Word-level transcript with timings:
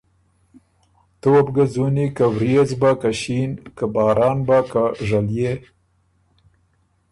تُو 1.19 1.27
وه 1.31 1.41
بو 1.45 1.51
ګه 1.55 1.65
ځُوني 1.73 2.07
که 2.15 2.25
ورئېځ 2.35 2.69
بۀ 2.81 2.91
که 3.01 3.09
ݭین، 3.19 3.51
که 3.77 3.85
باران 3.93 4.37
بۀ 4.47 4.59
که 4.71 4.83
ژلئے۔ 5.07 5.53